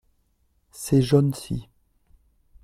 [0.71, 1.69] ces jaunes-ci.